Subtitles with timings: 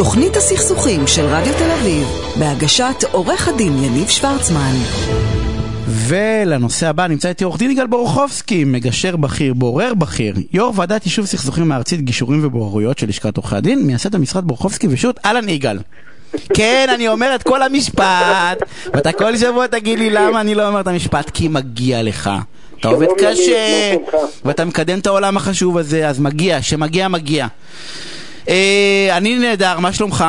[0.00, 2.08] תוכנית הסכסוכים של רדיו תל אביב,
[2.38, 4.74] בהגשת עורך הדין יניב שוורצמן.
[5.86, 11.26] ולנושא הבא נמצא איתי עורך דין יגאל בורוכובסקי, מגשר בכיר, בורר בכיר, יו"ר ועדת יישוב
[11.26, 15.78] סכסוכים הארצית, גישורים ובוררויות של לשכת עורכי הדין, מייסד המשרד בורוכובסקי ושות', אהלן יגאל.
[16.54, 18.58] כן, אני אומר את כל המשפט,
[18.94, 22.30] ואתה כל שבוע תגיד לי למה אני לא אומר את המשפט, כי מגיע לך.
[22.80, 23.94] אתה עובד קשה,
[24.44, 27.46] ואתה מקדם את העולם החשוב הזה, אז מגיע, שמגיע, מגיע.
[28.48, 30.24] אה, אני נהדר, מה שלומך?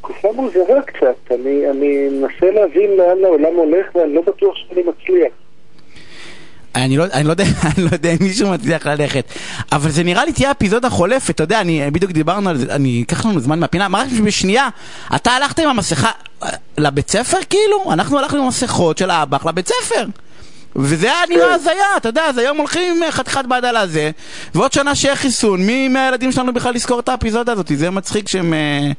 [0.00, 5.32] תקופה מוזרה קצת, אני, אני מנסה להבין לאן העולם הולך ואני לא בטוח שאני מצליח.
[6.74, 7.44] אני לא, אני, לא יודע,
[7.76, 9.24] אני לא יודע אם מישהו מצליח ללכת,
[9.72, 13.02] אבל זה נראה לי תהיה אפיזודה חולפת, אתה יודע, אני, בדיוק דיברנו על זה, אני
[13.06, 14.68] אקח לנו זמן מהפינה, ממש בשנייה,
[15.16, 16.10] אתה הלכת עם המסכה
[16.42, 17.92] אה, לבית ספר כאילו?
[17.92, 20.04] אנחנו הלכנו עם המסכות של האב"ח לבית ספר.
[20.78, 21.54] וזה היה נראה כן.
[21.54, 24.10] הזיה, אתה יודע, אז היום הולכים חתיכת בעד על הזה,
[24.54, 27.66] ועוד שנה שיהיה חיסון, מי מהילדים שלנו בכלל לזכור את האפיזודה הזאת?
[27.74, 28.90] זה מצחיק שהם אה,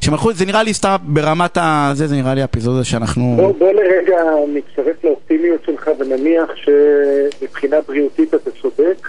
[0.00, 1.90] שהם הלכו, זה נראה לי סתם ברמת ה...
[1.94, 3.34] זה, זה נראה לי אפיזודה שאנחנו...
[3.36, 4.16] בוא, בוא לרגע
[4.48, 9.08] נצטרף לאופטימיות שלך ונניח שמבחינה בריאותית אתה צודק.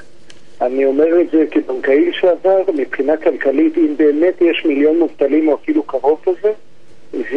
[0.62, 5.84] אני אומר את זה כבנקאי לשעבר, מבחינה כלכלית, אם באמת יש מיליון מובטלים או אפילו
[5.84, 6.52] קרוב לזה,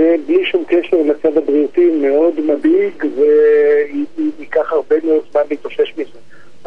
[0.03, 3.05] זה בלי שום קשר לצד הבריאותי מאוד מדאיג
[4.39, 6.19] וייקח הרבה מאוד זמן להתאושש מזה.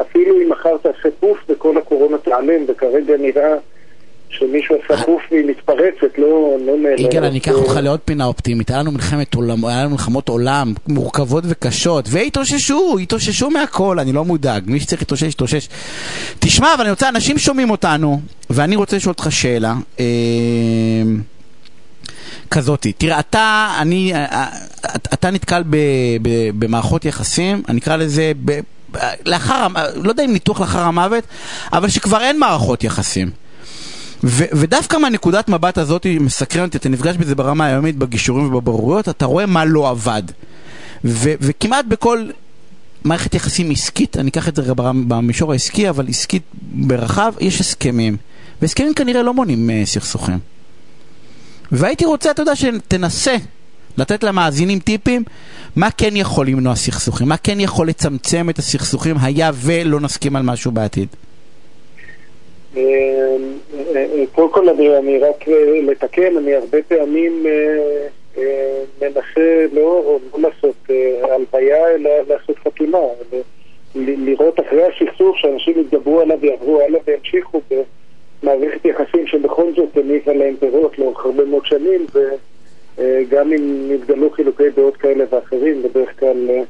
[0.02, 3.54] אפילו אם מחר תעשה פוף וכל הקורונה תיעלם, וכרגע נראה
[4.30, 6.98] שמישהו עשה פוף והיא מתפרצת, לא לא נעלם.
[6.98, 10.74] יגאל, אני אקח אותך לעוד פינה אופטימית, היה לנו מלחמת עולם, היה לנו מלחמות עולם,
[10.88, 15.70] מורכבות וקשות, והתאוששו, התאוששו מהכל, אני לא מודאג, מי שצריך להתאושש, יתאושש.
[16.40, 19.74] תשמע, אבל אני רוצה, אנשים שומעים אותנו, ואני רוצה לשאול אותך שאלה.
[22.46, 24.48] אה, כזאתי, תראה, אתה, אני, אה,
[25.14, 25.78] אתה נתקל ב,
[26.22, 26.30] ב,
[26.60, 28.60] במערכות יחסים, אני אקרא לזה, ב,
[29.26, 31.24] לאחר, לא יודע אם ניתוח לאחר המוות,
[31.74, 33.30] אבל שכבר אין מערכות יחסים.
[34.24, 39.26] ו- ודווקא מהנקודת מבט הזאת מסקרן אותי, אתה נפגש בזה ברמה היומית, בגישורים ובבוררויות, אתה
[39.26, 40.24] רואה מה לא עבד.
[41.06, 42.30] ו- וכמעט בכל
[43.04, 44.74] מערכת יחסים עסקית, אני אקח את זה
[45.08, 48.18] במישור העסקי, אבל עסקית ברחב, יש הסכמים.
[48.62, 50.40] והסכמים כנראה לא מונעים uh, סכסוכים.
[51.72, 53.36] והייתי רוצה, אתה יודע, שתנסה
[53.98, 55.24] לתת למאזינים טיפים
[55.76, 60.42] מה כן יכול למנוע סכסוכים, מה כן יכול לצמצם את הסכסוכים, היה ולא נסכים על
[60.44, 61.08] משהו בעתיד.
[62.78, 63.36] אה, אה,
[63.96, 65.54] אה, קודם כל אני, אני רק אה,
[65.84, 67.46] לתקן, אני הרבה פעמים
[69.02, 70.04] מנסה לא,
[70.34, 70.76] לא לעשות
[71.24, 72.98] הלוויה, אלא לעשות חתימה.
[73.34, 73.36] ל-
[73.96, 77.62] ל- לראות אחרי הסכסוך שאנשים יתגברו עליו ויעברו הלאה וימשיכו
[78.44, 82.06] במערכת יחסים שבכל זאת הניבה להם פירות לאורך הרבה מאוד שנים
[82.98, 86.62] וגם אם נתגלו חילוקי דעות כאלה ואחרים, בדרך כלל אה,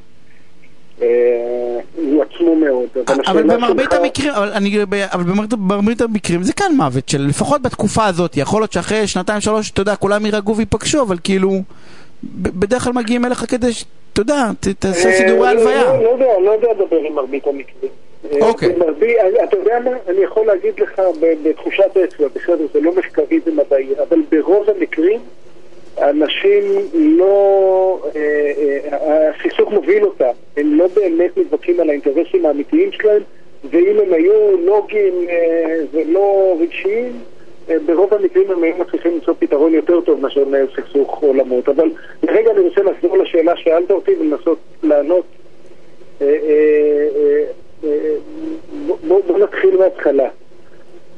[1.02, 2.88] אה, יועצמו מאוד.
[3.06, 4.78] אבל השאלה במרבית שלך- המקרים, אבל, אני,
[5.12, 9.40] אבל במרבית, במרבית המקרים זה כאן מוות של לפחות בתקופה הזאת, יכול להיות שאחרי שנתיים
[9.40, 11.50] שלוש, אתה יודע, כולם יירגעו וייפגשו, אבל כאילו,
[12.34, 13.84] בדרך כלל מגיעים אליך כדי ש...
[14.12, 15.84] אתה יודע, תעשה אה, סידורי לא- הלוויה.
[15.84, 17.90] לא לא יודע, לא יודע לדבר עם מרבית המקרים.
[18.32, 18.68] אה, אוקיי.
[18.72, 19.90] במרבית- אתה יודע מה?
[20.08, 21.00] אני יכול להגיד לך
[21.44, 25.20] בתחושת אצבע, בסדר, זה לא מחקרי ומדעי, אבל ברוב המקרים
[26.02, 26.62] אנשים
[26.94, 28.00] לא...
[28.16, 30.24] אה, הסכסוך מוביל אותם.
[30.56, 33.22] הם לא באמת מתווכחים על האינטרסים האמיתיים שלהם,
[33.70, 34.32] ואם הם היו
[34.66, 37.12] לוגיים אה, ולא רגשיים,
[37.70, 41.68] אה, ברוב המקרים הם היו מצליחים למצוא פתרון יותר טוב מאשר לנהל סכסוך עולמות.
[41.68, 41.90] אבל
[42.22, 45.24] לרגע אני רוצה לחזור לשאלה שאלת אותי ולנסות לענות.
[46.22, 46.32] אה, אה,
[47.16, 47.44] אה,
[47.84, 48.14] אה,
[48.86, 50.28] בוא- בוא בוא נתחיל מההתחלה.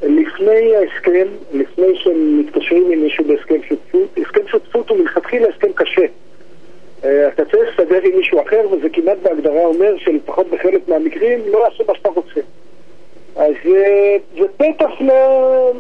[0.03, 6.05] לפני ההסכם, לפני שהם מתקשרים עם מישהו בהסכם שותפות, הסכם שותפות הוא מלכתחילה הסכם קשה.
[7.29, 11.85] אתה צריך לסדר עם מישהו אחר, וזה כמעט בהגדרה אומר שלפחות בחלק מהמקרים לא יעשו
[11.89, 12.28] מה שאתה רוצה.
[13.59, 14.91] אז אה, זה פתח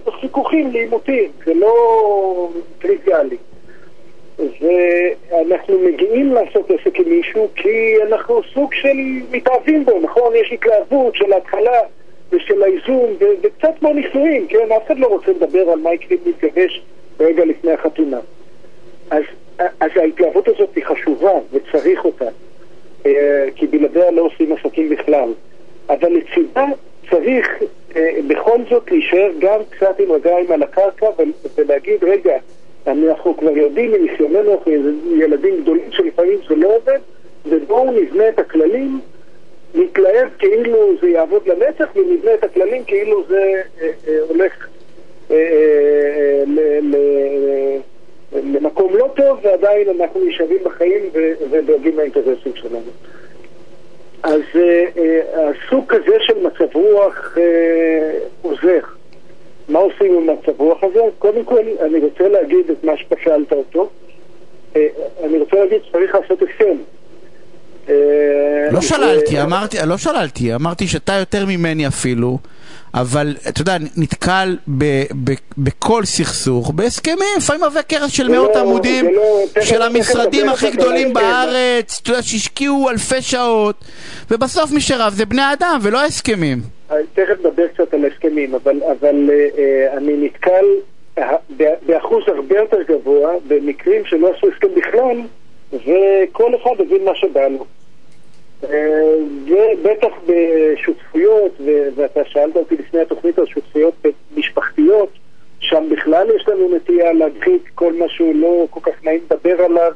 [0.06, 3.37] לחיכוכים, לעימותים, זה לא טריוויאלי.
[4.39, 8.97] ואנחנו מגיעים לעשות עסק עם מישהו כי אנחנו סוג של
[9.31, 10.33] מתאהבים בו, נכון?
[10.37, 11.81] יש התלהבות של ההתחלה
[12.33, 14.72] ושל האיזון, ו- וקצת כמו נישואים, כן?
[14.77, 16.83] אף אחד לא רוצה לדבר על מה יקרה אם נתגבש
[17.21, 18.19] רגע לפני החתונה.
[19.10, 19.22] אז,
[19.59, 22.28] אז ההתלהבות הזאת היא חשובה וצריך אותה,
[23.07, 25.33] אה, כי בלעדיה לא עושים עסקים בכלל.
[25.89, 26.65] אבל לצידה
[27.10, 27.49] צריך
[27.97, 31.07] אה, בכל זאת להישאר גם קצת עם רגליים על הקרקע
[31.59, 32.37] ולהגיד, רגע,
[32.87, 34.72] אנחנו כבר יודעים מניסיוננו, אנחנו
[35.16, 36.99] ילדים גדולים שלפעמים זה לא עובד,
[37.47, 39.01] ובואו נבנה את הכללים,
[39.75, 44.69] נתלהב כאילו זה יעבוד לנצח, ונבנה את הכללים כאילו זה אה, אה, הולך
[45.31, 47.78] אה, אה, ל- ל-
[48.33, 52.91] למקום לא טוב, ועדיין אנחנו נשארים בחיים ו- ודואגים לאינטרסים שלנו.
[54.22, 55.21] אז אה, אה,
[55.51, 58.13] הסוג כזה של מצב רוח אה,
[58.43, 58.81] עוזר.
[60.26, 61.00] מה עושים עם מצב רוח הזה?
[61.18, 63.88] קודם כל, אני רוצה להגיד את מה ששאלת אותו.
[64.76, 64.86] אה,
[65.24, 66.76] אני רוצה להגיד שצריך לעשות הסכם.
[67.88, 67.94] אה,
[68.72, 72.38] לא ו- שללתי, אמרתי, לא שללתי, אמרתי שאתה יותר ממני אפילו,
[72.94, 74.84] אבל אתה יודע, נתקל ב,
[75.24, 80.71] ב, בכל סכסוך, בהסכמים, לפעמים עבי כרס של מאות לא- עמודים, לא- של המשרדים הכי
[80.71, 81.21] גדולים ההסכם.
[81.30, 83.84] בארץ, אתה יודע, שהשקיעו אלפי שעות,
[84.30, 86.78] ובסוף מי שרב זה בני אדם ולא הסכמים.
[87.14, 90.64] תכף נדבר קצת על הסכמים, אבל, אבל אה, אה, אני נתקל
[91.18, 91.36] אה,
[91.86, 95.20] באחוז הרבה יותר גבוה במקרים שלא עשו הסכם בכלל,
[95.72, 97.64] וכל אחד הבין מה שבא לו.
[98.64, 99.14] אה,
[99.44, 101.52] ובטח בשותפויות,
[101.94, 103.94] ואתה שאלת אותי לפני התוכנית על שותפויות
[104.36, 105.08] משפחתיות,
[105.60, 109.92] שם בכלל יש לנו נטייה להדחיק כל מה שהוא לא כל כך נעים לדבר עליו,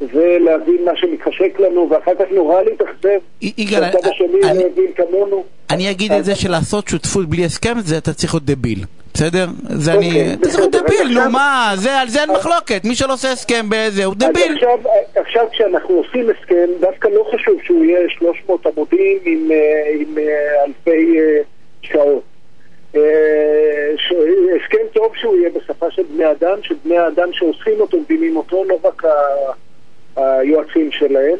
[0.00, 3.18] ולהבין מה שמתחשק לנו, ואחר כך נורא להתאכזב.
[3.40, 5.44] שהצד השני לא הבין כמונו.
[5.70, 8.78] אני אגיד את זה שלעשות שותפות בלי הסכם, זה אתה צריך להיות דביל.
[9.14, 9.46] בסדר?
[9.68, 10.34] זה אוקיי, אני...
[10.34, 10.72] אתה צריך להיות.
[10.74, 12.84] דביל, נו מה, זה- על זה אין מחלוקת.
[12.84, 14.58] מי שלא עושה הסכם בזה, הוא דביל.
[15.16, 19.56] עכשיו, כשאנחנו עושים הסכם, דווקא לא חשוב שהוא יהיה 300 עמודים עם, אה,
[20.22, 21.40] אה, אלפי אה,
[21.82, 22.22] שעות.
[24.56, 28.78] הסכם טוב שהוא יהיה בשפה של בני אדם, שבני האדם שעושים אותו מבינים אותו, לא
[28.84, 29.52] רק ה-
[30.16, 31.38] היועצים שלהם.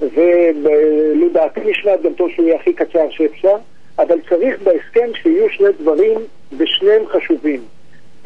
[0.00, 3.56] ולדעתי נשמעת גם טוב שהוא יהיה הכי קצר שאפשר,
[3.98, 6.18] אבל צריך בהסכם שיהיו שני דברים,
[6.58, 7.60] ושניהם חשובים.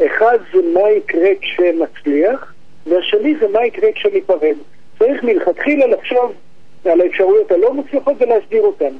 [0.06, 2.54] אחד זה מה יקרה כשנצליח,
[2.86, 4.56] והשני זה מה יקרה כשניפרד.
[4.98, 6.32] צריך מלכתחילה לחשוב
[6.84, 8.92] על האפשרויות הלא מוצלחות ולהסדיר אותן.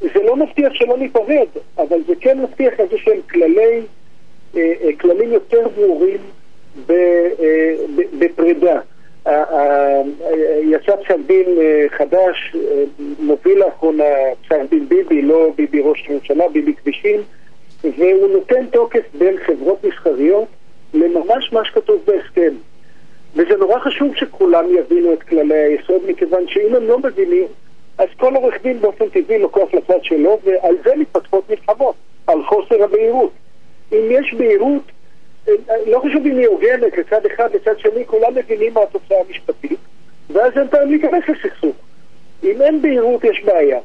[0.00, 1.46] זה לא מבטיח שלא ניפרד,
[1.78, 3.80] אבל זה כן מבטיח איזה שהם כללי,
[4.56, 6.20] אה, אה, כללים יותר ברורים
[6.86, 6.92] ב-
[7.40, 8.80] אה, ב- בפרידה.
[9.26, 10.02] ה- ה-
[10.62, 12.84] יצא פסק דין אה, חדש, אה,
[13.20, 14.04] מוביל לאחרונה
[14.48, 17.20] פסק דין ביבי, לא ביבי ראש הממשלה, ביבי כבישים,
[17.84, 20.48] והוא נותן תוקף בין חברות מסחריות
[20.94, 22.54] לממש מה שכתוב בהסכם.
[23.34, 27.46] וזה נורא חשוב שכולם יבינו את כללי היסוד, מכיוון שאם הם לא מבינים,
[27.98, 31.94] אז כל עורך דין באופן טבעי לוקח לצד שלו, ועל זה מתפתחות מלחמות,
[32.26, 33.30] על חוסר הבהירות.
[33.92, 34.82] אם יש בהירות,
[35.48, 35.54] אה,
[35.86, 39.78] לא חשוב אם היא הוגנת לצד אחד, לצד שני, כולם מבינים מה התוצאה המשפטית,
[40.30, 41.76] ואז אין טעם להיכנס לסכסוך.
[42.44, 43.80] אם אין בהירות, יש בעיה.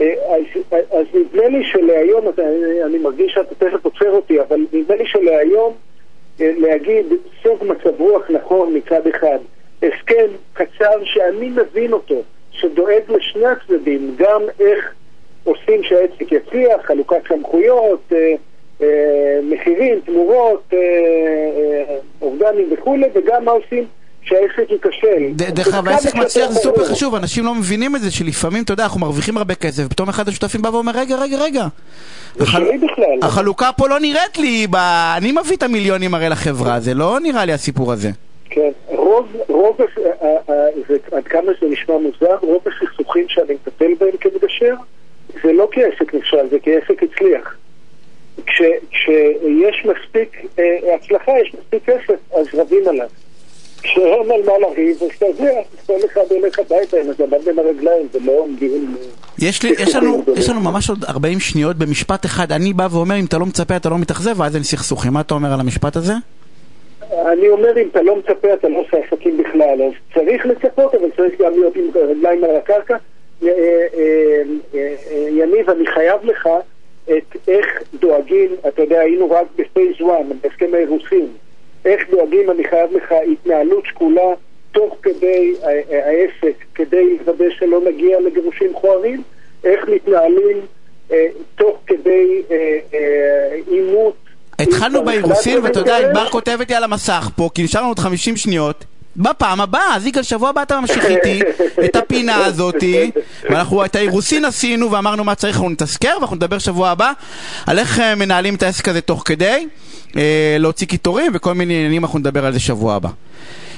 [0.00, 2.24] אה, אז, אז נדמה לי שלהיום,
[2.84, 5.91] אני מרגיש שאתה תכף עוצר אותי, אבל נדמה לי שלהיום אה,
[6.40, 7.06] להגיד
[7.42, 9.38] סוג מצב רוח נכון מצד אחד,
[9.82, 14.94] הסכם קצר שאני מבין אותו, שדואג לשני הצדדים, גם איך
[15.44, 18.34] עושים שהעסק יצליח, חלוקת סמכויות, אה,
[18.82, 23.86] אה, מחירים, תמורות, אה, אורגנים וכולי, וגם מה עושים
[24.24, 25.32] שהעסק ייכשל.
[25.52, 26.84] דרך אגב, העסק מצליח זה סופר.
[26.84, 30.28] חשוב, אנשים לא מבינים את זה, שלפעמים, אתה יודע, אנחנו מרוויחים הרבה כסף, פתאום אחד
[30.28, 31.66] השותפים בא ואומר, רגע, רגע, רגע.
[32.36, 33.18] זה שלי בכלל.
[33.22, 34.66] החלוקה פה לא נראית לי.
[35.16, 38.10] אני מביא את המיליונים הרי לחברה, זה לא נראה לי הסיפור הזה.
[38.50, 40.54] כן, רוב, רוב, הס- ה- ה-
[40.88, 44.74] זה, עד כמה שזה נשמע מוזר, רוב הסכסוכים שאני מטפל בהם כמגשר,
[45.44, 47.56] זה לא כי העסק נכשל, זה כי העסק הצליח.
[48.46, 50.64] כש, כשיש מספיק אה,
[50.94, 53.08] הצלחה, יש מספיק כסף, אז רבים עליו.
[53.82, 58.08] כשאין על מה לריב, אז אתה יודע, כל אחד הולך הביתה עם הזמן בין הרגליים,
[58.12, 58.94] ולא עומדים...
[59.00, 59.06] אה,
[59.38, 63.16] יש, לי, יש, לנו, יש לנו ממש עוד 40 שניות במשפט אחד, אני בא ואומר,
[63.16, 65.12] אם אתה לא מצפה אתה לא מתאכזב, ואז אין סכסוכים.
[65.12, 66.12] מה אתה אומר על המשפט הזה?
[67.12, 69.82] אני אומר, אם אתה לא מצפה, אתה לא עושה עסקים בכלל.
[69.82, 72.96] אז צריך לצפות, אבל צריך גם להיות עם רגליים על הקרקע.
[73.42, 74.42] אה, אה,
[74.74, 76.48] אה, יניב, אני חייב לך
[77.04, 77.66] את איך
[78.00, 80.06] דואגים, אתה יודע, היינו רק בפייס 1,
[80.42, 81.26] בהסכם האירוסין.
[81.84, 84.22] איך דואגים, אני חייב לך התנהלות שקולה
[84.72, 89.22] תוך כדי ה- ה- העסק, כדי לוודא שלא נגיע לגירושים מכוערים.
[89.64, 90.60] איך מתנהלים
[91.12, 92.56] אה, תוך כדי אה,
[92.94, 94.16] אה, עימות.
[94.58, 95.98] התחלנו באירוסין, ואתה יודע.
[95.98, 98.84] ענבר כותבת לי על המסך פה, כי נשאר לנו עוד 50 שניות.
[99.16, 101.40] בפעם הבאה, אז יגאל, שבוע הבא אתה ממשיך איתי
[101.84, 103.10] את הפינה הזאתי,
[103.44, 107.12] ואנחנו את האירוסין עשינו ואמרנו מה צריך, אנחנו נתזכר, ואנחנו נדבר שבוע הבא
[107.66, 109.58] על איך אה, מנהלים את העסק הזה תוך כדי, אה,
[110.58, 113.08] להוציא קיטורים וכל מיני עניינים, אנחנו נדבר על זה שבוע הבא.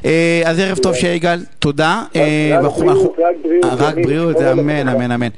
[0.04, 2.02] אה, אז ערב טוב שיהיה יגאל, תודה.
[2.16, 2.84] אה, רק בריאות,
[3.62, 4.88] אנחנו- רק בריאות, אמן.
[4.88, 5.28] אמן, אמן.